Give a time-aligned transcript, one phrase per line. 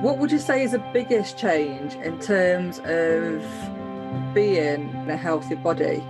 [0.00, 3.44] What would you say is the biggest change in terms of
[4.32, 6.02] being in a healthy body?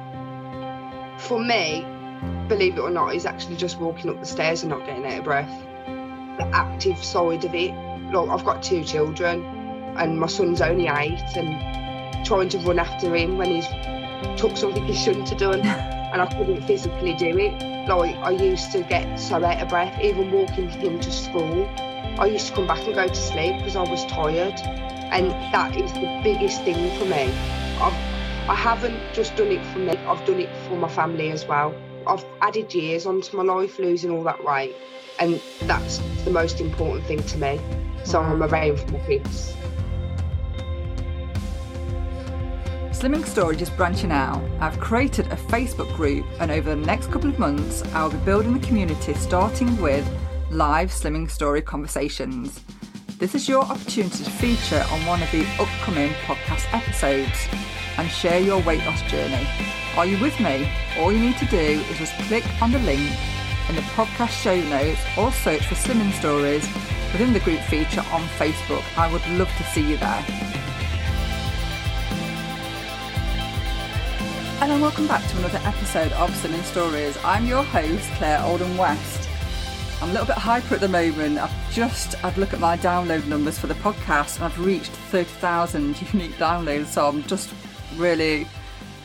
[1.19, 1.85] For me,
[2.47, 5.19] believe it or not, is actually just walking up the stairs and not getting out
[5.19, 5.51] of breath.
[6.39, 7.73] The active side of it.
[8.13, 9.43] Like I've got two children,
[9.99, 13.67] and my son's only eight, and trying to run after him when he's
[14.41, 17.89] took something he shouldn't have done, and I couldn't physically do it.
[17.89, 21.69] Like I used to get so out of breath, even walking him to school.
[22.21, 24.61] I used to come back and go to sleep because I was tired,
[25.11, 27.33] and that is the biggest thing for me.
[27.81, 27.95] I've,
[28.47, 31.75] I haven't just done it for me; I've done it for my family as well.
[32.07, 34.77] I've added years onto my life, losing all that weight,
[35.19, 37.59] and that's the most important thing to me.
[38.05, 39.55] So I'm around for my kids.
[42.91, 44.43] Slimming Stories is branching out.
[44.61, 48.53] I've created a Facebook group, and over the next couple of months, I'll be building
[48.53, 50.07] the community starting with
[50.51, 52.65] live Slimming Story conversations.
[53.19, 57.47] This is your opportunity to feature on one of the upcoming podcast episodes
[57.97, 59.47] and share your weight loss journey.
[59.97, 60.69] Are you with me?
[60.99, 63.01] All you need to do is just click on the link
[63.69, 66.67] in the podcast show notes or search for Slimming Stories
[67.13, 68.83] within the group feature on Facebook.
[68.97, 70.25] I would love to see you there.
[74.63, 77.17] And welcome back to another episode of Slimming Stories.
[77.25, 79.20] I'm your host, Claire Oldham West.
[80.03, 81.39] I'm a little bit hyper at the moment.
[81.39, 84.93] I've just had a look at my download numbers for the podcast and I've reached
[85.11, 86.87] 30,000 unique downloads.
[86.87, 87.53] So I'm just
[87.97, 88.49] really,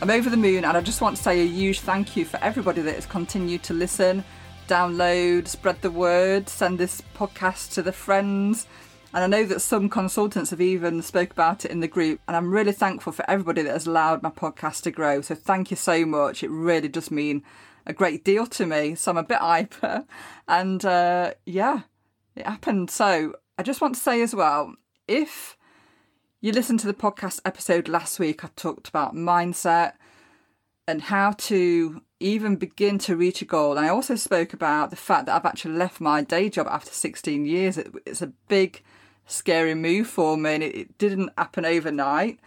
[0.02, 2.38] I'm over the moon and I just want to say a huge thank you for
[2.38, 4.24] everybody that has continued to listen,
[4.70, 8.66] download, spread the word, send this podcast to the friends.
[9.14, 12.22] And I know that some consultants have even spoke about it in the group.
[12.26, 15.20] And I'm really thankful for everybody that has allowed my podcast to grow.
[15.20, 16.42] So thank you so much.
[16.42, 17.44] It really does mean
[17.86, 18.96] a great deal to me.
[18.96, 20.06] So I'm a bit hyper.
[20.48, 21.82] And uh, yeah,
[22.36, 22.92] it happened.
[22.92, 24.76] So I just want to say as well
[25.08, 25.58] if
[26.40, 29.94] you listened to the podcast episode last week, I talked about mindset
[30.88, 33.76] and how to even begin to reach a goal.
[33.76, 36.92] And I also spoke about the fact that I've actually left my day job after
[36.92, 37.78] 16 years.
[37.78, 38.84] It, it's a big,
[39.26, 42.40] scary move for me, and it, it didn't happen overnight.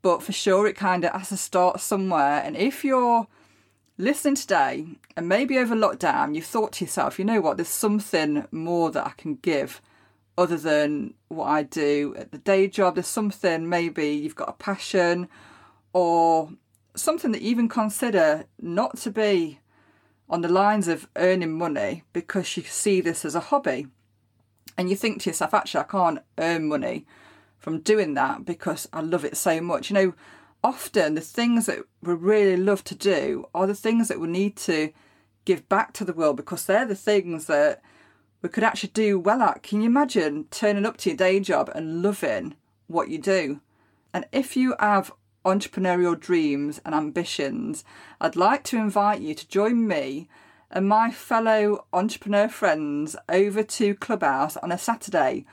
[0.00, 2.42] But for sure, it kind of has to start somewhere.
[2.42, 3.26] And if you're
[3.98, 4.86] listening today
[5.16, 7.56] and maybe over lockdown you've thought to yourself you know what?
[7.56, 9.80] There's something more that i can give
[10.38, 12.94] other than what i do at the day job.
[12.94, 15.28] There's something maybe you've got a passion
[15.92, 16.50] or
[16.94, 19.60] something that you even consider not to be
[20.28, 23.86] on the lines of earning money because you see this as a hobby.
[24.78, 27.04] And you think to yourself actually i can't earn money
[27.58, 29.90] from doing that because i love it so much.
[29.90, 30.14] You know
[30.64, 34.56] often the things that we really love to do are the things that we need
[34.56, 34.92] to
[35.44, 37.82] give back to the world because they're the things that
[38.42, 39.62] we could actually do well at.
[39.62, 42.54] Can you imagine turning up to your day job and loving
[42.86, 43.60] what you do?
[44.12, 45.12] And if you have
[45.44, 47.84] entrepreneurial dreams and ambitions,
[48.20, 50.28] I'd like to invite you to join me
[50.70, 55.44] and my fellow entrepreneur friends over to Clubhouse on a Saturday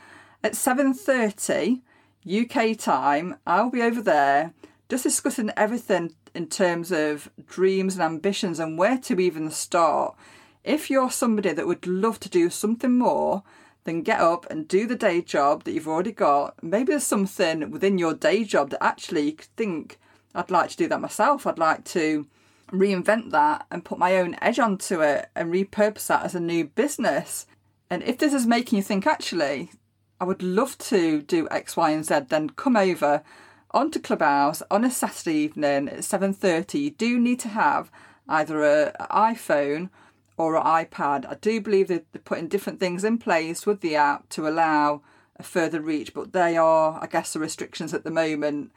[0.43, 1.81] at 7:30
[2.25, 3.35] UK time.
[3.45, 4.53] I'll be over there
[4.89, 10.16] just discussing everything in terms of dreams and ambitions and where to even start.
[10.63, 13.44] If you're somebody that would love to do something more,
[13.83, 16.61] then get up and do the day job that you've already got.
[16.63, 20.00] Maybe there's something within your day job that actually you could think,
[20.35, 21.47] I'd like to do that myself.
[21.47, 22.27] I'd like to
[22.71, 26.66] reinvent that and put my own edge onto it and repurpose that as a new
[26.66, 27.47] business.
[27.89, 29.71] And if this is making you think, actually,
[30.19, 33.23] I would love to do X, Y, and Z, then come over
[33.72, 37.91] onto Clubhouse on a Saturday evening at 7.30, you do need to have
[38.28, 39.90] either an iPhone
[40.38, 41.25] or an iPad.
[41.30, 45.02] I do believe they're putting different things in place with the app to allow
[45.38, 48.72] a further reach, but they are, I guess, the restrictions at the moment.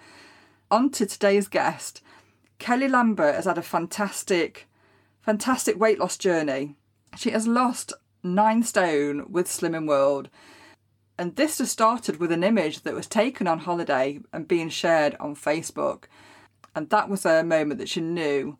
[0.70, 2.02] On to today's guest.
[2.58, 4.68] Kelly Lambert has had a fantastic,
[5.20, 6.76] fantastic weight loss journey.
[7.16, 7.92] She has lost
[8.22, 10.28] nine stone with Slimming World
[11.18, 15.16] and this just started with an image that was taken on holiday and being shared
[15.20, 16.04] on Facebook.
[16.74, 18.58] And that was a moment that she knew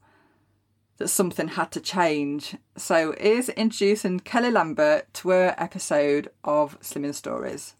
[0.99, 2.57] that something had to change.
[2.77, 7.75] So, here's introducing Kelly Lambert to her episode of Slimming Stories.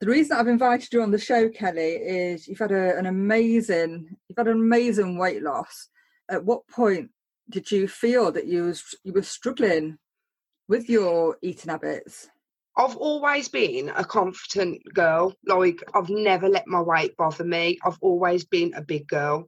[0.00, 4.16] The reason I've invited you on the show, Kelly, is you've had a, an amazing,
[4.28, 5.88] you've had an amazing weight loss.
[6.30, 7.10] At what point
[7.48, 9.98] did you feel that you was you were struggling
[10.68, 12.28] with your eating habits?
[12.76, 15.34] I've always been a confident girl.
[15.46, 17.78] Like I've never let my weight bother me.
[17.84, 19.46] I've always been a big girl.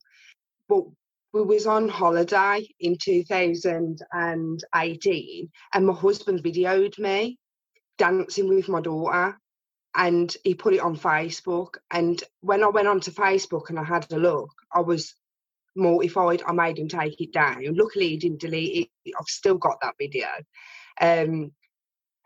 [0.69, 0.85] But
[1.33, 7.39] we was on holiday in 2018 and my husband videoed me
[7.99, 9.39] dancing with my daughter
[9.97, 11.77] and he put it on Facebook.
[11.91, 15.15] And when I went onto Facebook and I had a look, I was
[15.77, 16.43] mortified.
[16.47, 17.65] I made him take it down.
[17.75, 19.15] Luckily, he didn't delete it.
[19.19, 20.29] I've still got that video.
[21.01, 21.53] Um,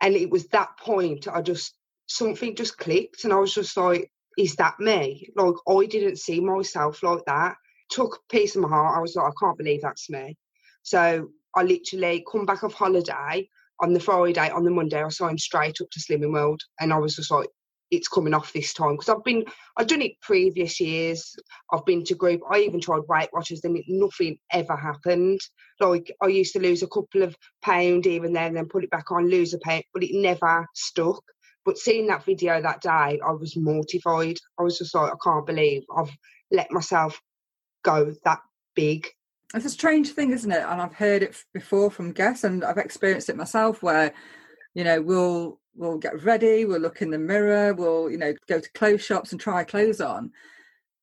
[0.01, 1.75] and it was that point I just
[2.07, 6.39] something just clicked, and I was just like, "Is that me?" Like I didn't see
[6.39, 7.55] myself like that.
[7.89, 8.97] Took a piece of my heart.
[8.97, 10.37] I was like, "I can't believe that's me."
[10.83, 13.49] So I literally come back off holiday
[13.81, 14.49] on the Friday.
[14.49, 17.49] On the Monday, I signed straight up to Slimming World, and I was just like,
[17.91, 19.45] it's coming off this time because I've been
[19.77, 21.35] I've done it previous years.
[21.71, 22.41] I've been to group.
[22.51, 25.39] I even tried Weight Watchers, and nothing ever happened.
[25.79, 28.91] Like I used to lose a couple of pound even then, and then put it
[28.91, 31.21] back on, lose a pound, but it never stuck.
[31.65, 34.37] But seeing that video that day, I was mortified.
[34.59, 36.11] I was just like, I can't believe I've
[36.51, 37.19] let myself
[37.83, 38.39] go that
[38.75, 39.07] big.
[39.53, 40.63] It's a strange thing, isn't it?
[40.67, 44.13] And I've heard it before from guests, and I've experienced it myself, where
[44.75, 48.59] you know we'll we'll get ready, we'll look in the mirror, we'll, you know, go
[48.59, 50.31] to clothes shops and try clothes on.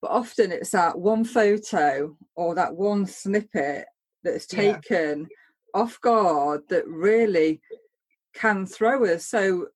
[0.02, 3.86] But often it's that one photo or that one snippet
[4.22, 5.80] that's taken yeah.
[5.80, 7.62] off guard that really
[8.34, 9.24] can throw us.
[9.24, 9.68] So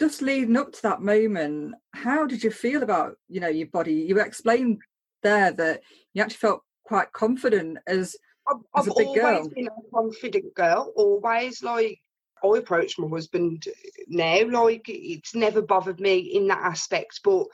[0.00, 3.94] just leading up to that moment, how did you feel about, you know, your body?
[3.94, 4.82] You explained
[5.22, 5.82] there that
[6.14, 8.16] you actually felt quite confident as,
[8.48, 9.36] I've, as a big girl.
[9.36, 12.00] always been a confident girl, always like
[12.44, 13.64] I approach my husband
[14.06, 14.44] now.
[14.48, 17.46] Like it's never bothered me in that aspect, but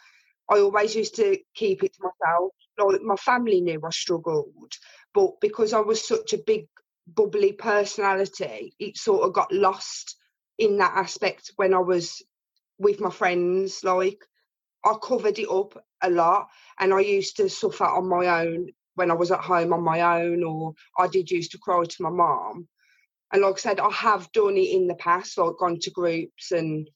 [0.51, 2.53] I always used to keep it to myself.
[2.79, 4.73] Like my family knew I struggled,
[5.15, 6.67] but because I was such a big
[7.07, 10.17] bubbly personality, it sort of got lost
[10.59, 12.23] in that aspect when I was
[12.79, 13.85] with my friends.
[13.85, 14.19] Like
[14.85, 16.49] I covered it up a lot,
[16.79, 20.23] and I used to suffer on my own when I was at home on my
[20.23, 22.69] own, or I did used to cry to my mom.
[23.33, 26.53] And like I said, I have done it in the past, like gone to groups
[26.53, 26.89] and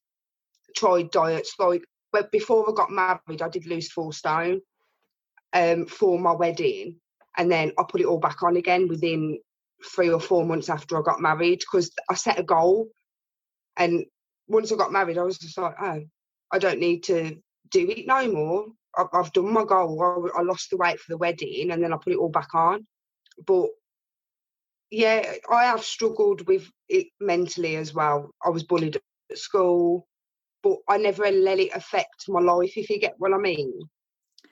[0.77, 1.55] tried diets.
[1.59, 1.83] Like,
[2.13, 4.61] but before I got married, I did lose four stone
[5.53, 6.97] um, for my wedding,
[7.37, 9.39] and then I put it all back on again within
[9.95, 12.89] three or four months after I got married because I set a goal.
[13.77, 14.05] And
[14.49, 16.03] once I got married, I was just like, oh,
[16.53, 17.37] I don't need to
[17.71, 18.67] do it no more.
[19.13, 20.31] I've done my goal.
[20.37, 22.87] I lost the weight for the wedding, and then I put it all back on.
[23.47, 23.69] But
[24.91, 28.31] yeah, I have struggled with it mentally as well.
[28.45, 28.97] I was bullied
[29.31, 30.07] at school,
[30.63, 33.73] but I never let it affect my life, if you get what I mean.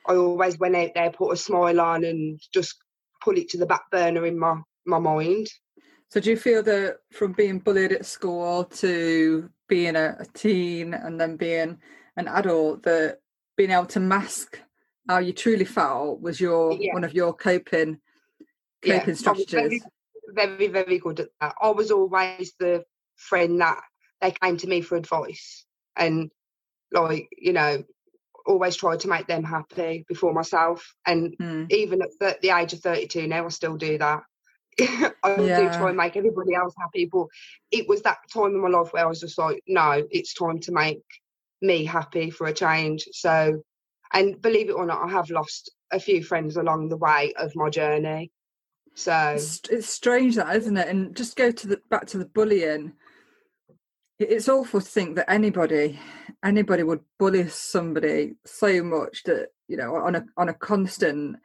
[0.07, 2.75] I always went out there, put a smile on, and just
[3.21, 5.47] put it to the back burner in my, my mind.
[6.09, 10.93] So, do you feel that from being bullied at school to being a, a teen
[10.93, 11.79] and then being
[12.15, 13.19] an adult, that
[13.57, 14.61] being able to mask
[15.09, 16.93] how you truly felt was your yeah.
[16.93, 17.99] one of your coping
[18.83, 19.83] coping yeah, strategies?
[20.27, 21.55] Very, very good at that.
[21.61, 22.83] I was always the
[23.15, 23.81] friend that
[24.21, 25.65] they came to me for advice
[25.95, 26.31] and
[26.91, 27.83] like, you know,
[28.45, 30.95] always tried to make them happy before myself.
[31.05, 31.71] And mm.
[31.71, 34.21] even at the, the, age of 32 now, I still do that.
[34.79, 35.59] I yeah.
[35.59, 37.27] do try and make everybody else happy, but
[37.71, 40.59] it was that time in my life where I was just like, no, it's time
[40.61, 41.01] to make
[41.61, 43.07] me happy for a change.
[43.11, 43.63] So,
[44.13, 47.55] and believe it or not, I have lost a few friends along the way of
[47.55, 48.31] my journey.
[48.97, 50.87] So it's, it's strange that, isn't it?
[50.87, 52.93] And just go to the back to the bullying.
[54.17, 55.99] It's awful to think that anybody,
[56.43, 61.37] anybody would bully somebody so much that you know on a on a constant.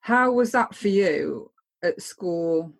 [0.00, 2.72] How was that for you at school?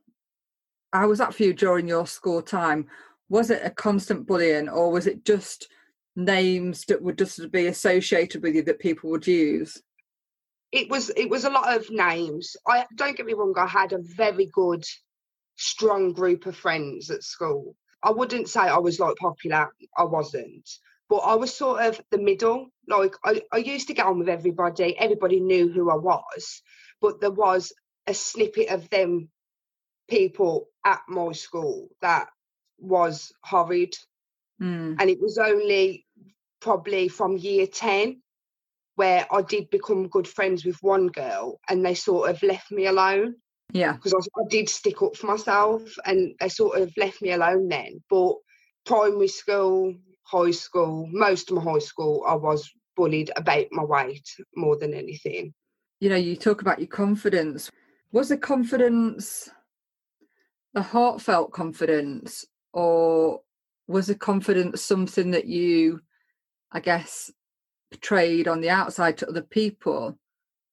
[0.92, 2.88] How was that for you during your school time?
[3.28, 5.68] Was it a constant bullying, or was it just
[6.16, 9.80] names that would just be associated with you that people would use?
[10.72, 12.56] It was it was a lot of names.
[12.66, 14.84] I don't get me wrong, I had a very good,
[15.56, 17.76] strong group of friends at school.
[18.02, 20.68] I wouldn't say I was like popular, I wasn't.
[21.08, 22.68] But I was sort of the middle.
[22.88, 26.62] Like I, I used to get on with everybody, everybody knew who I was,
[27.00, 27.72] but there was
[28.06, 29.28] a snippet of them
[30.08, 32.28] people at my school that
[32.78, 33.94] was horrid.
[34.60, 34.96] Mm.
[34.98, 36.06] And it was only
[36.60, 38.20] probably from year 10
[38.96, 42.86] where I did become good friends with one girl and they sort of left me
[42.86, 43.36] alone.
[43.72, 43.92] Yeah.
[43.92, 47.68] Because I, I, did stick up for myself and they sort of left me alone
[47.68, 48.02] then.
[48.08, 48.34] But
[48.84, 54.28] primary school, high school, most of my high school, I was bullied about my weight
[54.56, 55.52] more than anything.
[56.00, 57.70] You know, you talk about your confidence.
[58.12, 59.50] Was the confidence
[60.76, 63.40] a heartfelt confidence or
[63.88, 66.00] was the confidence something that you,
[66.70, 67.32] I guess,
[67.90, 70.18] portrayed on the outside to other people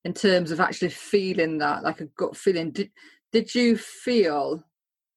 [0.04, 2.92] in terms of actually feeling that like a gut feeling did
[3.32, 4.64] did you feel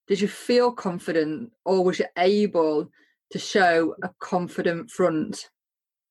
[0.07, 2.88] did you feel confident or was you able
[3.31, 5.50] to show a confident front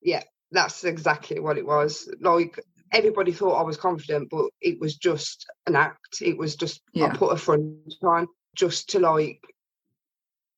[0.02, 2.08] yeah That's exactly what it was.
[2.22, 2.60] Like
[2.92, 6.22] everybody thought I was confident, but it was just an act.
[6.22, 7.08] It was just Yeah.
[7.08, 9.42] I put a front on just to like,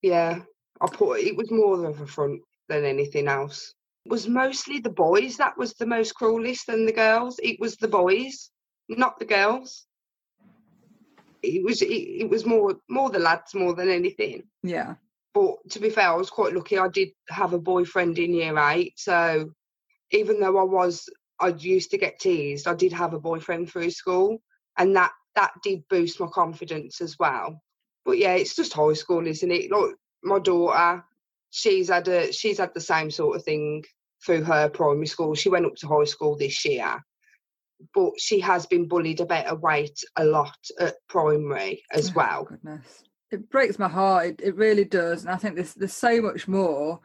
[0.01, 0.41] yeah.
[0.79, 3.73] I put it was more of a front than anything else.
[4.09, 7.39] Was mostly the boys that was the most cruelest than the girls.
[7.43, 8.49] It was the boys,
[8.89, 9.85] not the girls.
[11.43, 14.43] It was it, it was more more the lads more than anything.
[14.63, 14.95] Yeah.
[15.33, 16.77] But to be fair, I was quite lucky.
[16.77, 19.51] I did have a boyfriend in year eight, so
[20.11, 21.07] even though I was
[21.39, 24.39] I used to get teased, I did have a boyfriend through school,
[24.77, 27.61] and that that did boost my confidence as well.
[28.05, 29.71] But yeah, it's just high school, isn't it?
[29.71, 31.03] Like my daughter,
[31.57, 33.83] she's had a she's had the same sort of thing
[34.23, 35.33] through her primary school.
[35.33, 37.03] She went up to high school this year,
[37.95, 42.43] but she has been bullied about her weight a lot at primary as Oh, well.
[42.45, 43.03] Goodness.
[43.31, 44.27] It breaks my heart.
[44.27, 45.23] It, it really does.
[45.23, 46.99] And I think there's there's so much more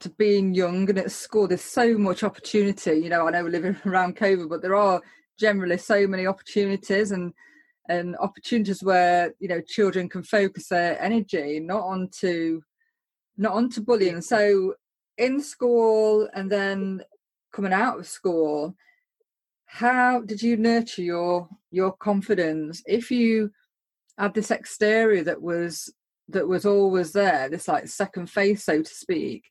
[0.00, 1.48] to being young and at school.
[1.48, 3.00] There's so much opportunity.
[3.00, 5.00] You know, I know we're living around COVID, but there are
[5.40, 7.32] generally so many opportunities and
[7.88, 12.60] and opportunities where you know children can focus their energy not onto
[13.38, 14.20] not onto bullying.
[14.20, 14.74] So
[15.16, 17.02] in school and then
[17.52, 18.76] coming out of school,
[19.68, 23.50] how did you nurture your your confidence if you
[24.16, 25.92] had this exterior that was
[26.28, 29.44] that was always there this like second face so to speak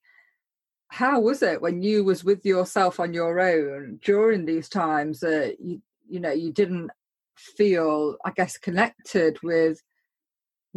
[0.89, 5.58] how was it when you was with yourself on your own during these times that
[5.60, 5.79] you
[6.10, 6.89] you know you didn't
[7.36, 9.84] feel i guess connected with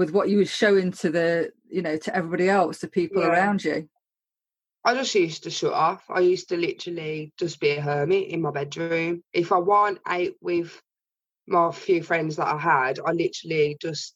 [0.01, 3.29] with what you were showing to the you know to everybody else to people Yeah.
[3.29, 3.87] around you
[4.83, 6.03] I just used to shut off.
[6.09, 9.23] I used to literally just be a hermit in my bedroom.
[9.35, 10.81] If I weren't out with
[11.47, 14.15] my few friends that I had, I literally just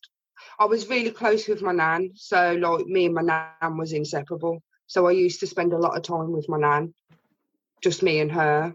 [0.59, 2.13] I was really close with my nan.
[2.15, 4.63] So like me and my nan was inseparable.
[4.87, 6.95] So I used to spend a lot of time with my nan.
[7.83, 8.75] Just me and her.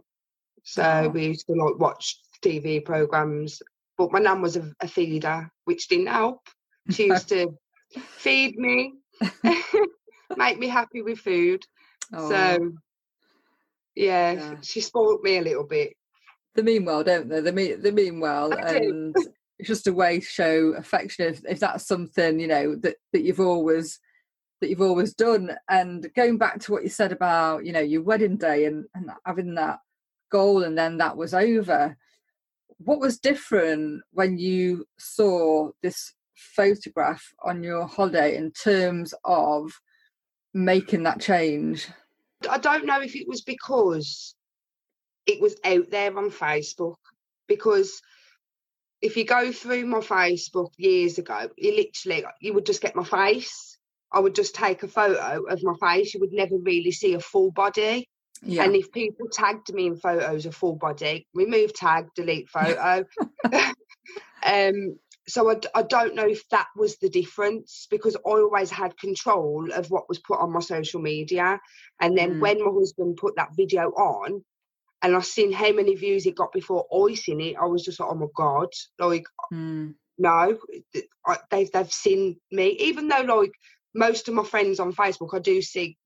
[0.63, 1.07] So Aw.
[1.07, 3.63] we used to like watch TV programs.
[3.97, 6.41] But my nan was a, a feeder, which didn't help.
[6.91, 7.49] She used to
[8.17, 8.93] feed me,
[10.37, 11.63] make me happy with food.
[12.13, 12.29] Oh.
[12.29, 12.71] So,
[13.95, 14.55] yeah, Yeah.
[14.61, 15.93] she spoiled me a little bit.
[16.55, 17.41] they mean well, don't they?
[17.41, 19.15] They mean they mean well, and
[19.59, 23.21] it's just a way to show affection if, if that's something you know that that
[23.21, 23.99] you've always
[24.61, 25.55] that you've always done.
[25.69, 29.11] And going back to what you said about you know your wedding day and, and
[29.25, 29.79] having that
[30.31, 31.95] goal, and then that was over.
[32.77, 36.13] What was different when you saw this
[36.55, 39.71] photograph on your holiday in terms of
[40.53, 41.87] making that change?
[42.49, 44.35] I don't know if it was because
[45.25, 46.95] it was out there on Facebook.
[47.47, 48.01] Because
[49.01, 53.03] if you go through my Facebook years ago, you literally you would just get my
[53.03, 53.77] face.
[54.11, 56.13] I would just take a photo of my face.
[56.13, 58.07] You would never really see a full body.
[58.41, 63.05] Yeah, And if people tagged me in photos of full body, remove tag, delete photo.
[64.45, 64.97] um,
[65.29, 69.91] so I don't know if that was the difference because I always had control of
[69.91, 71.59] what was put on my social media.
[72.01, 72.39] And then Mm.
[72.41, 74.43] when my husband put that video on,
[75.01, 77.99] and I seen how many views it got before I seen it, I was just
[78.01, 78.69] like, oh my god,
[78.99, 80.59] like Mm, no,
[81.25, 82.69] I- they've they've seen me.
[82.81, 83.53] Even though like
[83.95, 85.97] most of my friends on Facebook, I do see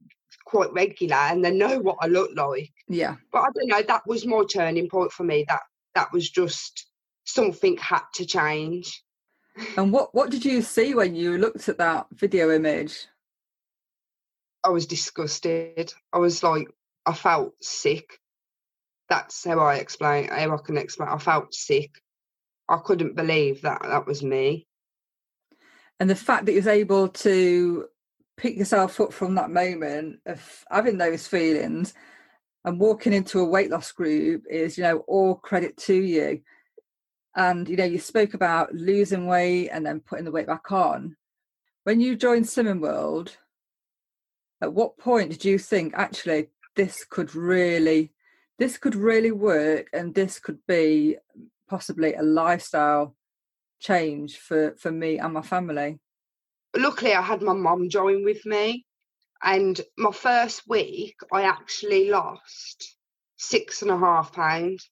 [0.46, 3.15] quite regular, and they know what I look like yeah.
[3.32, 3.82] but I don't know.
[3.82, 5.46] That was my turning point for me.
[5.48, 5.62] That
[5.96, 6.88] that was just
[7.25, 9.03] something had to change.
[9.77, 13.07] And what what did you see when you looked at that video image?
[14.63, 15.93] I was disgusted.
[16.13, 16.67] I was like,
[17.05, 18.19] I felt sick.
[19.10, 20.29] That's how I explain.
[20.29, 21.10] How I can explain.
[21.10, 21.91] I felt sick.
[22.69, 24.67] I couldn't believe that that was me.
[26.00, 27.86] and the fact that you was able to
[28.38, 31.93] pick yourself up from that moment of having those feelings
[32.65, 36.41] and walking into a weight loss group is you know all credit to you
[37.36, 41.16] and you know you spoke about losing weight and then putting the weight back on
[41.84, 43.38] when you joined slimming world
[44.62, 48.12] at what point did you think actually this could really
[48.60, 51.18] this could really work and this could be
[51.70, 53.16] possibly a lifestyle
[53.80, 56.00] change for for me and my family
[56.75, 58.86] Luckily, I had my mum join with me,
[59.44, 62.98] and my first week, I actually lost
[63.38, 64.90] six and a half pounds.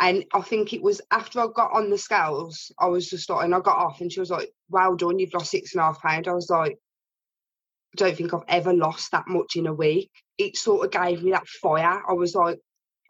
[0.00, 3.44] And I think it was after I got on the scales, I was just like,
[3.44, 5.84] and I got off, and she was like, "Well done, you've lost six and a
[5.84, 6.78] half pounds." I was like,
[7.94, 10.10] I don't think I've ever lost that much in a week.
[10.38, 12.02] It sort of gave me that fire.
[12.08, 12.58] I was like,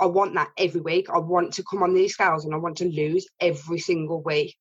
[0.00, 1.10] I want that every week.
[1.10, 4.56] I want to come on these scales and I want to lose every single week.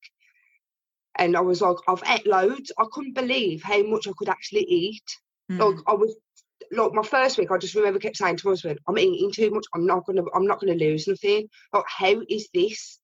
[1.15, 2.71] And I was like, I've ate loads.
[2.77, 5.03] I couldn't believe how much I could actually eat.
[5.50, 5.59] Mm.
[5.59, 6.15] Like I was
[6.71, 9.51] like my first week, I just remember kept saying to my husband, "I'm eating too
[9.51, 9.65] much.
[9.73, 10.23] I'm not gonna.
[10.33, 11.49] I'm not gonna lose nothing.
[11.73, 12.99] Like, how is this?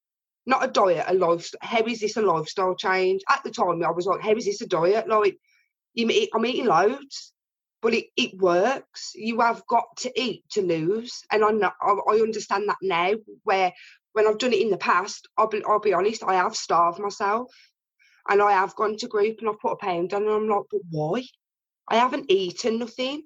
[0.45, 1.59] Not a diet, a lifestyle.
[1.61, 3.21] How is this a lifestyle change?
[3.29, 5.07] At the time, I was like, how is this a diet?
[5.07, 5.37] Like,
[5.97, 7.33] I'm eating loads,
[7.81, 9.13] but it, it works.
[9.15, 13.13] You have got to eat to lose, and I know, I, I understand that now.
[13.43, 13.73] Where
[14.13, 16.99] when I've done it in the past, I'll be, I'll be honest, I have starved
[16.99, 17.51] myself,
[18.29, 20.63] and I have gone to group and I've put a pound on, and I'm like,
[20.71, 21.23] but why?
[21.87, 23.23] I haven't eaten nothing.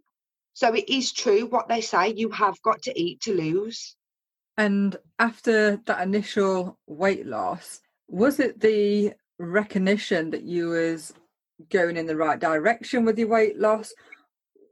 [0.53, 2.13] So it is true what they say.
[2.13, 3.96] You have got to eat to lose.
[4.58, 11.13] And after that initial weight loss, was it the recognition that you was
[11.70, 13.94] going in the right direction with your weight loss?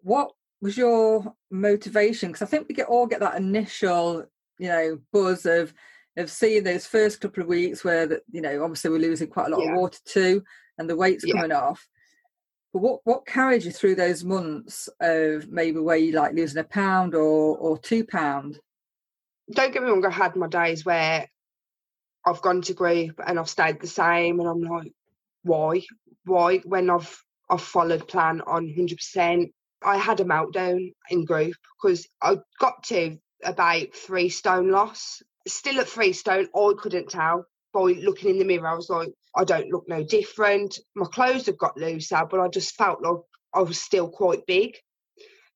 [0.04, 0.32] What
[0.62, 2.30] was your motivation?
[2.30, 4.26] Because I think we get all get that initial,
[4.60, 5.74] you know, buzz of
[6.18, 9.48] of seeing those first couple of weeks where that you know obviously we're losing quite
[9.48, 9.72] a lot yeah.
[9.72, 10.44] of water too,
[10.78, 11.36] and the weight's yeah.
[11.36, 11.88] coming off.
[12.78, 17.16] What what carried you through those months of maybe where you like losing a pound
[17.16, 18.60] or or two pound?
[19.52, 21.28] don't get me wrong, I had my days where
[22.26, 24.92] I've gone to group and I've stayed the same, and I'm like,
[25.44, 25.82] why?
[26.26, 26.58] Why?
[26.60, 29.52] When I've I've followed plan on 100%.
[29.84, 35.22] I had a meltdown in group because I got to about three stone loss.
[35.48, 38.68] Still at three stone, I couldn't tell by looking in the mirror.
[38.68, 40.80] I was like, I don't look no different.
[40.96, 43.20] My clothes have got looser, but I just felt like
[43.54, 44.76] I was still quite big.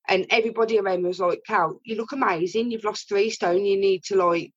[0.08, 2.72] And everybody around me was like, Cal, you look amazing.
[2.72, 3.66] You've lost three stone.
[3.66, 4.52] You need to like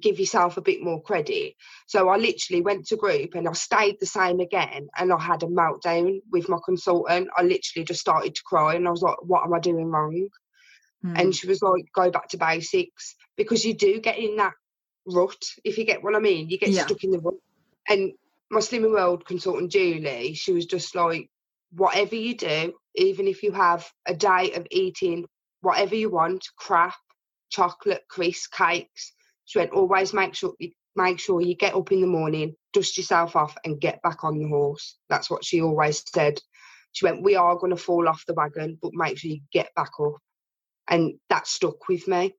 [0.00, 1.54] give yourself a bit more credit.
[1.86, 5.42] So I literally went to group and I stayed the same again and I had
[5.42, 7.28] a meltdown with my consultant.
[7.36, 10.28] I literally just started to cry and I was like, what am I doing wrong?
[11.04, 11.20] Mm.
[11.20, 14.54] And she was like, go back to basics because you do get in that
[15.06, 16.48] rut, if you get what I mean.
[16.48, 16.82] You get yeah.
[16.82, 17.34] stuck in the rut.
[17.88, 18.12] And
[18.50, 21.28] my Slimming World consultant, Julie, she was just like,
[21.72, 25.26] whatever you do, even if you have a day of eating
[25.60, 26.94] whatever you want, crap,
[27.50, 29.12] chocolate, crisps, cakes,
[29.44, 32.96] she went, always make sure you make sure you get up in the morning, dust
[32.96, 34.96] yourself off and get back on the horse.
[35.08, 36.40] That's what she always said.
[36.92, 39.92] She went, We are gonna fall off the wagon, but make sure you get back
[40.00, 40.14] up.
[40.88, 42.34] And that stuck with me.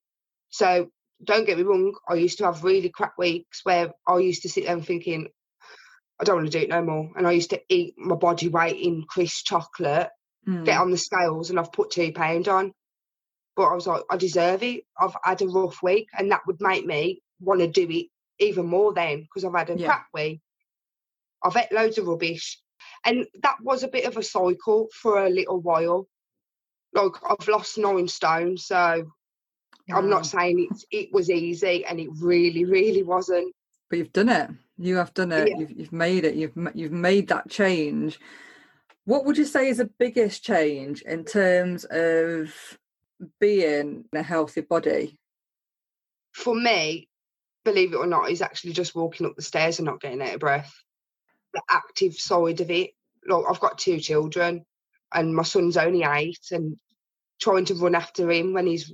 [0.50, 0.89] So
[1.24, 4.50] don't get me wrong, I used to have really crap weeks where I used to
[4.50, 5.28] sit there and thinking,
[6.19, 7.12] I don't want to do it no more.
[7.15, 10.10] And I used to eat my body weight in crisp chocolate,
[10.47, 10.65] mm.
[10.65, 12.73] get on the scales, and I've put two pounds on.
[13.55, 14.84] But I was like, I deserve it.
[14.99, 18.08] I've had a rough week, and that would make me want to do it
[18.39, 19.88] even more then because I've had a yeah.
[19.88, 20.41] crap week.
[21.43, 22.60] I've ate loads of rubbish.
[23.05, 26.08] And that was a bit of a cycle for a little while.
[26.93, 29.05] Like I've lost nine stone, so
[29.91, 33.53] I'm not saying it, it was easy, and it really, really wasn't.
[33.89, 34.49] But you've done it.
[34.80, 35.50] You have done it.
[35.50, 35.58] Yeah.
[35.58, 36.36] You've, you've made it.
[36.36, 38.18] You've you've made that change.
[39.04, 42.54] What would you say is the biggest change in terms of
[43.42, 45.20] being a healthy body?
[46.32, 47.10] For me,
[47.65, 50.36] believe it or not, is actually just walking up the stairs and not getting out
[50.36, 50.74] of breath.
[51.54, 52.92] The active side of it.
[53.28, 54.65] Like I've got two children,
[55.13, 56.78] and my son's only eight, and
[57.42, 58.94] trying to run after him when he's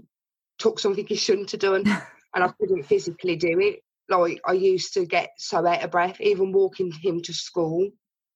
[0.58, 1.86] took something he shouldn't have done,
[2.34, 6.20] and I couldn't physically do it like I used to get so out of breath,
[6.22, 7.90] even walking him to school.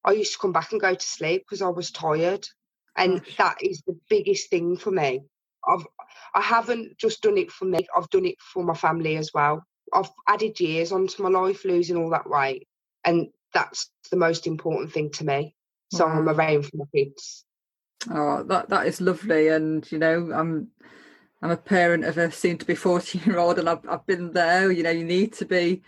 [0.04, 2.48] I used to come back and go to sleep because I was tired.
[2.98, 3.38] And Gosh.
[3.38, 5.22] that is the biggest thing for me.
[5.68, 5.86] I've
[6.34, 9.64] I haven't just done it for me, I've done it for my family as well.
[9.94, 12.68] I've added years onto my life, losing all that weight.
[13.04, 15.56] And that's the most important thing to me.
[15.92, 16.14] So wow.
[16.14, 17.46] I'm around for my kids.
[18.10, 19.50] Oh, that that is lovely.
[19.50, 20.70] And you know, I'm
[21.42, 24.32] I'm a parent of a soon to be 14 year old and I've, I've been
[24.32, 24.72] there.
[24.72, 25.82] You know, you need to be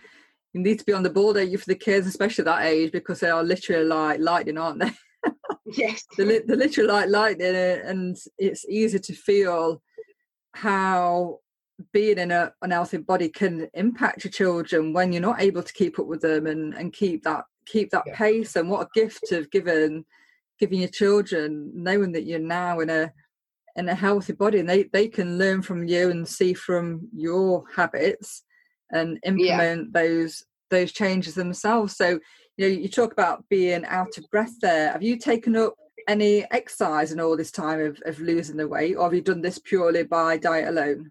[0.52, 2.92] you need to be on the ball, don't you, for the kids, especially that age,
[2.92, 4.90] because they are literally like lightning, aren't they?
[5.66, 6.04] yes.
[6.16, 9.82] they're, they're literally like lightning, eh, and it's easy to feel
[10.52, 11.38] how
[11.92, 15.98] being in a unhealthy body can impact your children when you're not able to keep
[15.98, 18.16] up with them and, and keep that keep that yeah.
[18.16, 18.56] pace.
[18.56, 20.04] And what a gift of giving
[20.58, 23.10] giving your children knowing that you're now in a
[23.76, 27.64] in a healthy body and they, they can learn from you and see from your
[27.74, 28.42] habits
[28.90, 30.02] and implement yeah.
[30.02, 31.96] those those changes themselves.
[31.96, 32.18] So
[32.56, 34.92] you know you talk about being out of breath there.
[34.92, 35.74] Have you taken up
[36.08, 39.40] any exercise in all this time of, of losing the weight or have you done
[39.40, 41.10] this purely by diet alone?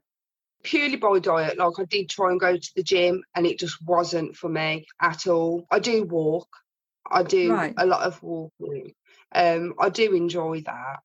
[0.64, 1.58] Purely by diet.
[1.58, 4.86] Like i did try and go to the gym and it just wasn't for me
[5.02, 5.66] at all.
[5.72, 6.50] I do walk.
[7.10, 7.74] I do right.
[7.78, 8.94] a lot of walking.
[9.34, 11.00] Um i do enjoy that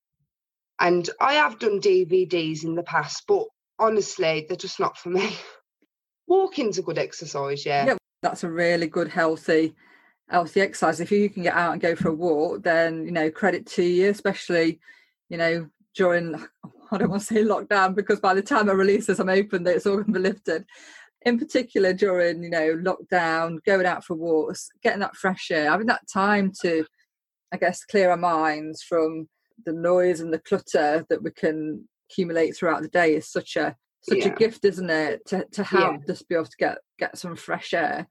[0.81, 3.45] and I have done DVDs in the past, but
[3.79, 5.37] honestly, they're just not for me.
[6.27, 7.87] Walking's a good exercise, yeah.
[7.87, 9.75] Yeah, that's a really good, healthy,
[10.29, 11.01] healthy exercise.
[11.01, 13.83] If you can get out and go for a walk, then you know, credit to
[13.83, 14.81] you, especially,
[15.29, 16.35] you know, during
[16.93, 19.67] I don't want to say lockdown because by the time I release this, I'm open,
[19.67, 20.65] it's all going to be lifted.
[21.23, 25.89] In particular, during you know lockdown, going out for walks, getting that fresh air, having
[25.89, 26.85] that time to,
[27.53, 29.29] I guess, clear our minds from
[29.65, 33.77] the noise and the clutter that we can accumulate throughout the day is such a
[34.03, 34.29] such yeah.
[34.29, 35.27] a gift, isn't it?
[35.27, 35.99] To to have yeah.
[36.07, 38.09] just be able to get get some fresh air.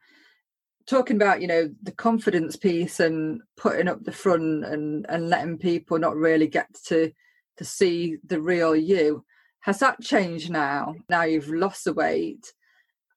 [0.87, 5.57] Talking about you know the confidence piece and putting up the front and and letting
[5.57, 7.11] people not really get to
[7.57, 9.23] to see the real you.
[9.61, 10.95] Has that changed now?
[11.09, 12.53] Now you've lost the weight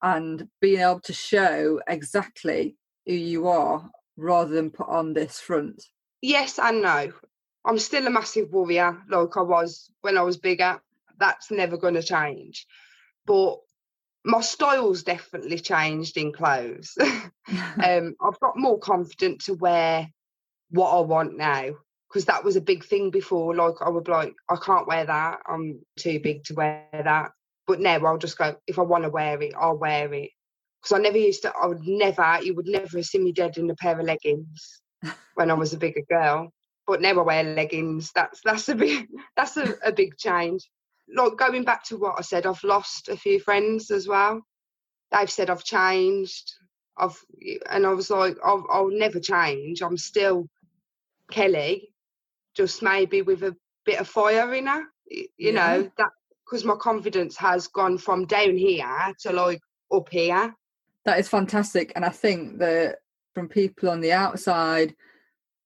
[0.01, 5.83] and being able to show exactly who you are rather than put on this front?
[6.21, 7.11] Yes and no.
[7.65, 10.81] I'm still a massive warrior like I was when I was bigger
[11.19, 12.65] that's never going to change.
[13.27, 13.59] But
[14.25, 16.97] my style's definitely changed in clothes.
[17.01, 17.31] um,
[18.21, 20.07] I've got more confident to wear
[20.71, 21.71] what I want now
[22.09, 23.55] because that was a big thing before.
[23.55, 25.39] Like I would like, I can't wear that.
[25.47, 27.31] I'm too big to wear that.
[27.67, 28.55] But now I'll just go.
[28.65, 30.31] If I want to wear it, I'll wear it.
[30.81, 31.53] Because I never used to.
[31.61, 32.39] I would never.
[32.41, 34.81] You would never see me dead in a pair of leggings
[35.35, 36.51] when I was a bigger girl.
[36.89, 38.11] But now I wear leggings.
[38.13, 40.69] That's that's a big that's a, a big change
[41.15, 44.41] like going back to what I said, I've lost a few friends as well.
[45.11, 46.53] They've said I've changed.
[46.97, 47.17] I've
[47.69, 49.81] and I was like, I'll, I'll never change.
[49.81, 50.47] I'm still
[51.31, 51.93] Kelly,
[52.55, 54.83] just maybe with a bit of fire in her.
[55.09, 55.51] You yeah.
[55.51, 56.09] know that
[56.45, 60.53] because my confidence has gone from down here to like up here.
[61.05, 62.97] That is fantastic, and I think that
[63.33, 64.93] from people on the outside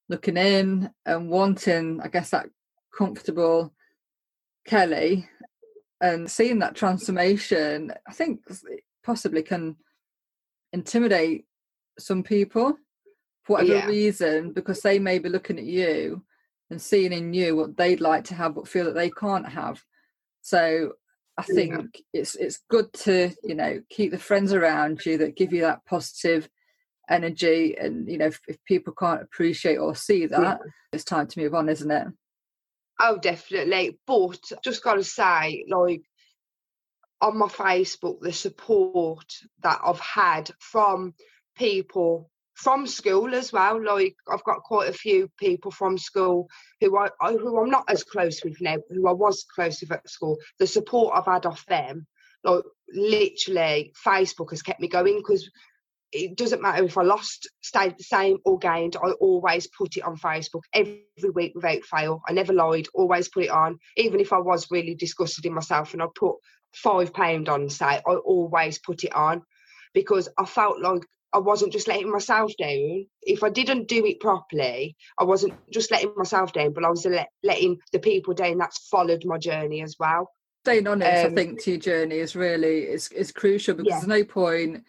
[0.10, 2.48] looking in and wanting, I guess, that
[2.96, 3.74] comfortable
[4.66, 5.28] Kelly
[6.02, 8.42] and seeing that transformation, I think
[9.04, 9.78] possibly can
[10.72, 11.46] intimidate
[12.00, 12.78] some people
[13.44, 13.86] for whatever yeah.
[13.86, 16.24] reason because they may be looking at you
[16.70, 19.84] and seeing in you what they'd like to have but feel that they can't have.
[20.42, 20.94] So
[21.38, 21.74] I think
[22.14, 22.22] yeah.
[22.22, 25.86] it's it's good to you know keep the friends around you that give you that
[25.86, 26.50] positive
[27.10, 30.58] energy and you know if, if people can't appreciate or see that yeah.
[30.94, 32.08] it's time to move on isn't it
[33.00, 34.00] Oh, definitely.
[34.06, 36.02] But just got to say, like,
[37.22, 39.26] on my Facebook, the support
[39.62, 41.14] that I've had from
[41.56, 43.84] people from school as well.
[43.84, 46.48] Like, I've got quite a few people from school
[46.82, 50.10] who I who I'm not as close with now, who I was close with at
[50.10, 50.38] school.
[50.60, 52.06] The support I've had off them,
[52.44, 52.64] like,
[52.94, 55.50] literally, Facebook has kept me going because
[56.14, 58.96] it doesn't matter if I lost, stayed the same, or gained.
[58.96, 62.22] I always put it on Facebook every week without fail.
[62.28, 62.88] I never lied.
[62.94, 65.94] Always put it on, even if I was really disgusted in myself.
[65.94, 66.36] And I put
[66.74, 69.42] five pound on, say I always put it on
[69.94, 73.06] because I felt like I wasn't just letting myself down.
[73.24, 77.08] If I didn't do it properly, I wasn't just letting myself down, but I was
[77.42, 80.30] letting the people down that's followed my journey as well.
[80.64, 83.96] Staying honest, um, I think, to your journey is really is is crucial because yeah.
[83.98, 84.84] there's no point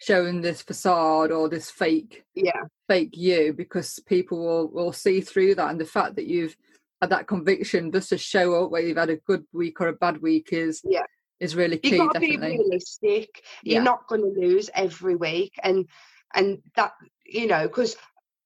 [0.00, 5.54] showing this facade or this fake yeah fake you because people will will see through
[5.54, 6.56] that and the fact that you've
[7.00, 9.92] had that conviction just to show up where you've had a good week or a
[9.92, 11.04] bad week is yeah
[11.38, 12.52] is really key you've got to definitely.
[12.52, 15.86] be realistic you're not going to lose every week and
[16.34, 16.92] and that
[17.26, 17.96] you know because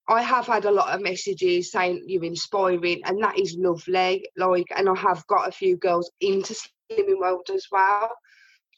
[0.06, 4.26] I have had a lot of messages saying you're inspiring, and that is lovely.
[4.36, 8.10] Like, and I have got a few girls into slimming world as well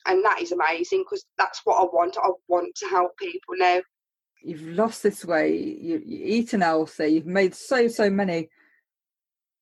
[0.07, 2.17] and that is amazing because that's what I want.
[2.23, 3.81] I want to help people now.
[4.43, 5.81] You've lost this weight.
[5.81, 7.09] You, you've eaten healthy.
[7.09, 8.49] You've made so so many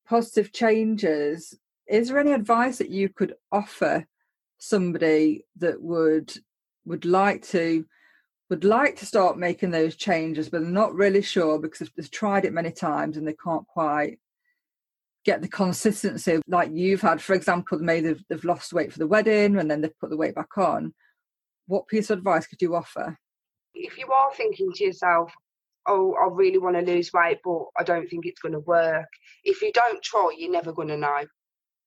[0.06, 1.58] positive changes.
[1.88, 4.06] Is there any advice that you could offer
[4.58, 6.32] somebody that would
[6.84, 7.84] would like to
[8.50, 12.44] would like to start making those changes, but they're not really sure because they've tried
[12.44, 14.18] it many times and they can't quite
[15.24, 17.20] get the consistency like you've had.
[17.20, 20.16] For example, maybe they've, they've lost weight for the wedding and then they've put the
[20.16, 20.94] weight back on.
[21.66, 23.16] What piece of advice could you offer?
[23.74, 25.32] If you are thinking to yourself,
[25.86, 29.08] oh, I really want to lose weight, but I don't think it's going to work.
[29.42, 31.24] If you don't try, you're never going to know.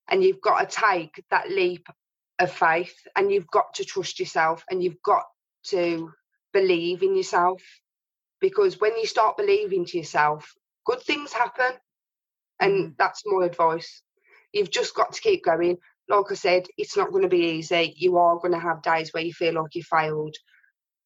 [0.09, 1.87] And you've got to take that leap
[2.39, 5.23] of faith and you've got to trust yourself and you've got
[5.67, 6.11] to
[6.53, 7.61] believe in yourself.
[8.39, 10.53] Because when you start believing to yourself,
[10.85, 11.73] good things happen.
[12.59, 12.91] And mm-hmm.
[12.97, 14.01] that's my advice.
[14.53, 15.77] You've just got to keep going.
[16.09, 17.93] Like I said, it's not going to be easy.
[17.97, 20.35] You are going to have days where you feel like you failed,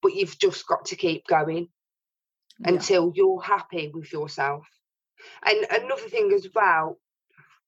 [0.02, 1.68] but you've just got to keep going
[2.60, 2.70] yeah.
[2.70, 4.66] until you're happy with yourself.
[5.44, 6.98] And another thing as well,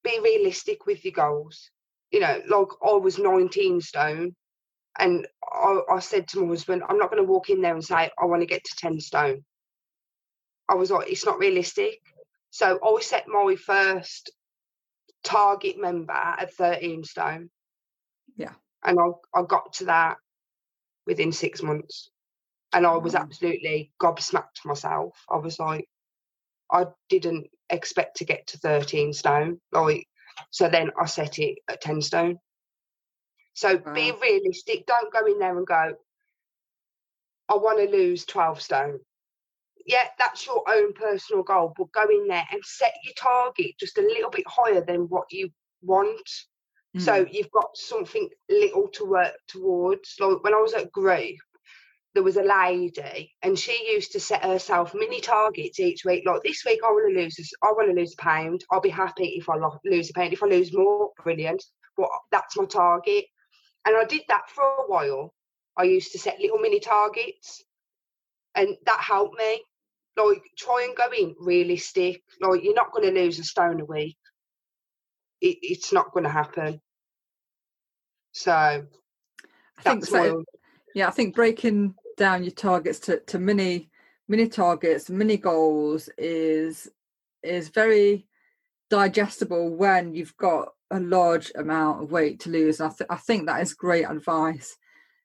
[0.03, 1.69] be realistic with your goals.
[2.11, 4.35] You know, like I was 19 stone,
[4.99, 7.83] and I, I said to my husband, I'm not going to walk in there and
[7.83, 9.43] say, I want to get to 10 stone.
[10.69, 11.99] I was like, it's not realistic.
[12.53, 14.29] So I set my first
[15.23, 17.49] target member at 13 stone.
[18.37, 18.53] Yeah.
[18.85, 20.17] And I, I got to that
[21.07, 22.11] within six months.
[22.71, 25.17] And I was absolutely gobsmacked myself.
[25.27, 25.87] I was like,
[26.71, 29.59] I didn't expect to get to 13 stone.
[29.71, 30.05] Like,
[30.51, 32.37] so then I set it at 10 stone.
[33.55, 34.85] So be realistic.
[34.85, 35.93] Don't go in there and go,
[37.49, 38.99] I want to lose 12 stone.
[39.85, 43.97] Yeah, that's your own personal goal, but go in there and set your target just
[43.97, 45.49] a little bit higher than what you
[45.81, 46.29] want.
[46.97, 47.33] So Mm.
[47.33, 50.15] you've got something little to work towards.
[50.19, 51.37] Like when I was at group,
[52.13, 56.23] there was a lady and she used to set herself mini targets each week.
[56.27, 57.35] Like this week, I want to lose.
[57.35, 58.63] This, I want to lose a pound.
[58.69, 60.33] I'll be happy if I lose a pound.
[60.33, 61.63] If I lose more, brilliant.
[61.97, 63.25] But that's my target.
[63.85, 65.33] And I did that for a while.
[65.75, 67.63] I used to set little mini targets,
[68.53, 69.63] and that helped me.
[70.15, 72.21] Like try and go in realistic.
[72.39, 74.17] Like you're not going to lose a stone a week.
[75.41, 76.79] It, it's not going to happen.
[78.31, 80.43] So I think so.
[80.95, 83.89] Yeah, I think breaking down your targets to, to mini
[84.27, 86.89] mini targets, mini goals is
[87.41, 88.27] is very
[88.89, 92.79] digestible when you've got a large amount of weight to lose.
[92.79, 94.77] I, th- I think that is great advice.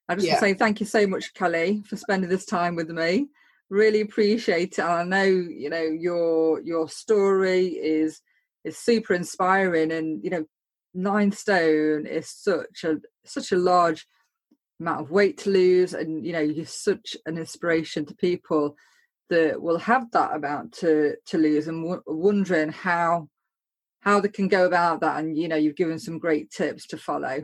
[0.07, 2.89] I just want to say thank you so much, Kelly, for spending this time with
[2.89, 3.27] me.
[3.69, 4.79] Really appreciate it.
[4.79, 8.21] And I know you know your your story is
[8.63, 10.45] is super inspiring, and you know
[10.93, 14.07] nine stone is such a such a large
[14.79, 18.75] amount of weight to lose and you know you're such an inspiration to people
[19.29, 23.27] that will have that amount to to lose and w- wondering how
[24.01, 26.97] how they can go about that and you know you've given some great tips to
[26.97, 27.41] follow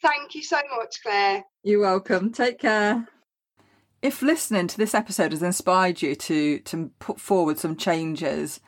[0.00, 1.44] Thank you so much, Claire.
[1.62, 3.06] you're welcome take care
[4.02, 8.60] if listening to this episode has inspired you to to put forward some changes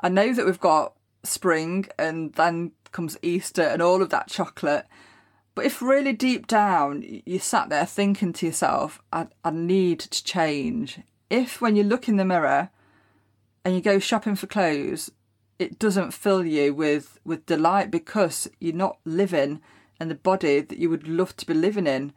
[0.00, 0.94] i know that we've got
[1.24, 4.86] spring and then comes easter and all of that chocolate
[5.54, 10.24] but if really deep down you sat there thinking to yourself, I, I need to
[10.24, 11.00] change.
[11.28, 12.70] If when you look in the mirror
[13.64, 15.10] and you go shopping for clothes,
[15.58, 19.60] it doesn't fill you with, with delight because you're not living
[20.00, 22.12] in the body that you would love to be living in.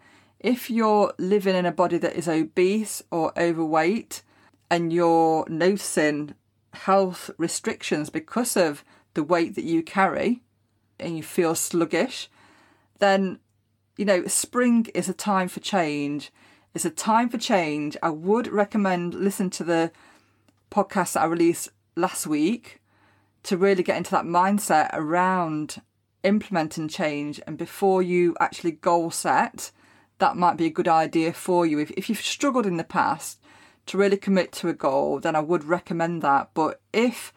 [0.46, 4.22] If you're living in a body that is obese or overweight
[4.70, 6.36] and you're noticing
[6.72, 8.84] health restrictions because of
[9.16, 10.44] the weight that you carry
[11.00, 12.30] and you feel sluggish,
[13.00, 13.40] then
[13.98, 16.32] you know spring is a time for change.
[16.76, 17.98] It's a time for change.
[18.04, 19.92] I would recommend listen to the
[20.70, 22.84] podcast that i released last week
[23.42, 25.82] to really get into that mindset around
[26.22, 29.72] implementing change and before you actually goal set
[30.20, 33.40] that might be a good idea for you if, if you've struggled in the past
[33.86, 37.34] to really commit to a goal then i would recommend that but if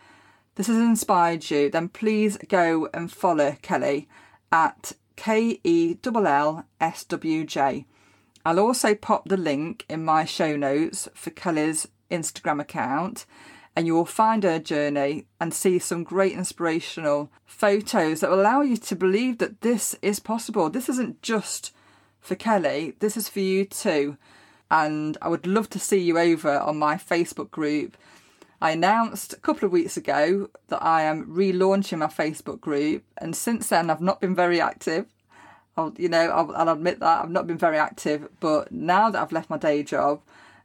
[0.58, 4.08] this has inspired you, then please go and follow Kelly
[4.50, 7.86] at K E L L S W J.
[8.44, 13.24] I'll also pop the link in my show notes for Kelly's Instagram account,
[13.76, 18.60] and you will find her journey and see some great inspirational photos that will allow
[18.60, 20.68] you to believe that this is possible.
[20.70, 21.72] This isn't just
[22.20, 24.16] for Kelly, this is for you too.
[24.70, 27.96] And I would love to see you over on my Facebook group.
[28.60, 33.36] I announced a couple of weeks ago that I am relaunching my Facebook group, and
[33.36, 35.06] since then I've not been very active.
[35.76, 38.28] I'll, you know, I'll, I'll admit that I've not been very active.
[38.40, 40.20] But now that I've left my day job,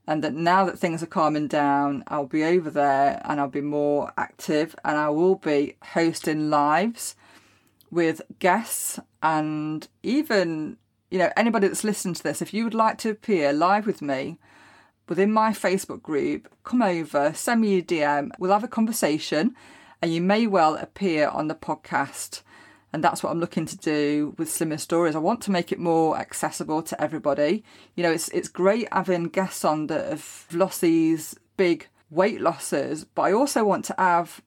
[0.07, 3.61] and that now that things are calming down, I'll be over there and I'll be
[3.61, 7.15] more active, and I will be hosting lives
[7.91, 10.77] with guests and even
[11.13, 12.41] you know anybody that's listened to this.
[12.41, 14.39] If you would like to appear live with me
[15.07, 19.55] within my Facebook group, come over, send me a DM, we'll have a conversation,
[20.01, 22.41] and you may well appear on the podcast.
[22.91, 25.15] And that's what I'm looking to do with Slimming Stories.
[25.15, 27.63] I want to make it more accessible to everybody.
[27.95, 33.05] You know, it's it's great having guests on that have lost these big weight losses,
[33.05, 34.41] but I also want to have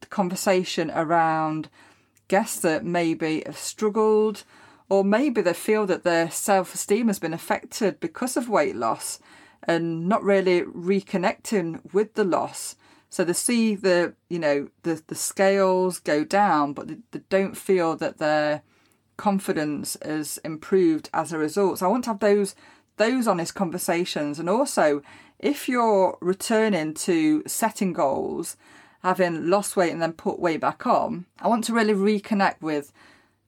[0.00, 1.68] the conversation around
[2.28, 4.44] guests that maybe have struggled
[4.88, 9.18] or maybe they feel that their self-esteem has been affected because of weight loss
[9.62, 12.76] and not really reconnecting with the loss.
[13.08, 17.56] So they see the you know the the scales go down but they, they don't
[17.56, 18.62] feel that their
[19.16, 21.78] confidence has improved as a result.
[21.78, 22.54] So i want to have those
[22.96, 24.38] those honest conversations.
[24.38, 25.02] And also
[25.38, 28.56] if you're returning to setting goals
[29.02, 32.92] having lost weight and then put weight back on i want to really reconnect with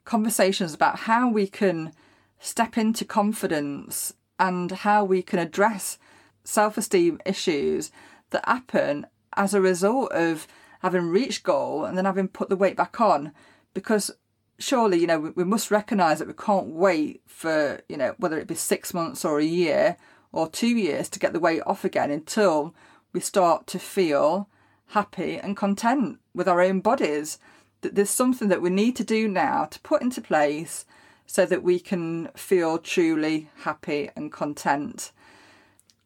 [0.08, 1.92] conversations about how we can
[2.40, 5.98] step into confidence and how we can address
[6.44, 7.92] self esteem issues
[8.30, 10.46] that happen as a result of
[10.80, 13.32] having reached goal and then having put the weight back on
[13.74, 14.10] because
[14.58, 18.38] surely, you know, we, we must recognise that we can't wait for, you know, whether
[18.38, 19.98] it be six months or a year
[20.32, 22.74] or two years to get the weight off again until
[23.12, 24.48] we start to feel
[24.88, 27.38] happy and content with our own bodies.
[27.82, 30.84] That there's something that we need to do now to put into place
[31.26, 35.12] so that we can feel truly happy and content.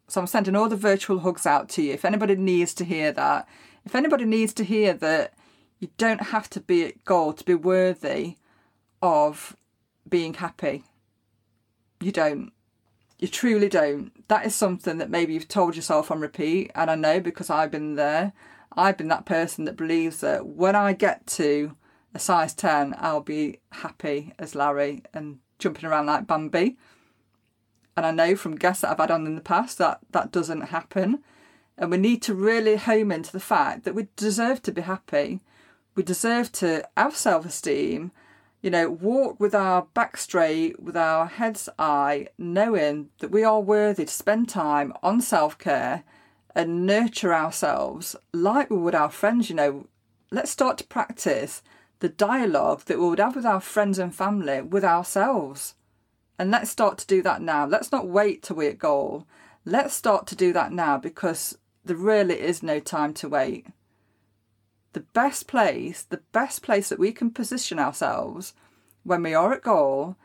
[0.08, 1.92] So I'm sending all the virtual hugs out to you.
[1.92, 3.48] If anybody needs to hear that,
[3.84, 5.32] if anybody needs to hear that
[5.78, 8.36] you don't have to be at goal to be worthy
[9.00, 9.56] of
[10.08, 10.84] being happy,
[12.00, 12.52] you don't.
[13.18, 14.26] You truly don't.
[14.28, 17.70] That is something that maybe you've told yourself on repeat, and I know because I've
[17.70, 18.32] been there.
[18.76, 21.76] I've been that person that believes that when I get to
[22.14, 26.76] a size 10, I'll be happy as Larry and jumping around like Bambi.
[27.96, 30.62] And I know from guests that I've had on in the past that that doesn't
[30.62, 31.22] happen.
[31.76, 35.40] And we need to really home into the fact that we deserve to be happy.
[35.94, 38.12] We deserve to have self esteem
[38.62, 43.60] you know, walk with our back straight, with our heads high, knowing that we are
[43.60, 46.04] worthy to spend time on self care
[46.54, 49.48] and nurture ourselves like we would our friends.
[49.48, 49.86] You know,
[50.30, 51.62] let's start to practice
[52.00, 55.74] the dialogue that we would have with our friends and family with ourselves.
[56.38, 57.66] And let's start to do that now.
[57.66, 59.26] Let's not wait till we're at goal.
[59.64, 63.66] Let's start to do that now because there really is no time to wait
[64.92, 68.54] the best place, the best place that we can position ourselves
[69.04, 70.16] when we are at goal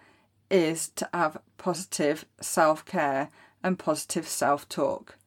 [0.50, 3.30] is to have positive self care
[3.63, 5.18] and positive self talk.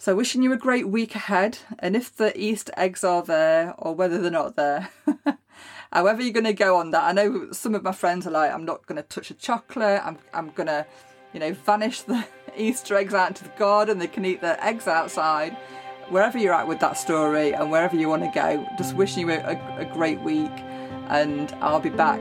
[0.00, 1.58] So, wishing you a great week ahead.
[1.80, 4.90] And if the Easter eggs are there or whether they're not there,
[5.92, 8.52] however you're going to go on that, I know some of my friends are like,
[8.52, 10.86] I'm not going to touch a chocolate, I'm, I'm going to,
[11.32, 12.24] you know, vanish the
[12.56, 15.56] Easter eggs out into the garden, they can eat the eggs outside
[16.10, 19.34] wherever you're at with that story and wherever you want to go, just wishing you
[19.34, 20.52] a, a, a great week.
[21.08, 22.20] And I'll be back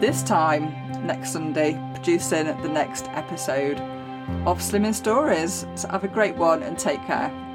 [0.00, 0.72] this time
[1.04, 3.78] next Sunday producing the next episode
[4.46, 5.66] of Slimming Stories.
[5.74, 7.49] So have a great one and take care.